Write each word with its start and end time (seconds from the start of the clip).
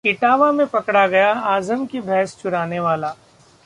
इटावा 0.05 0.51
में 0.51 0.65
पकड़ा 0.67 1.05
गया 1.07 1.31
आजम 1.47 1.85
की 1.85 1.99
भैंस 2.01 2.35
चुराने 2.41 2.79
वाला 2.79 3.13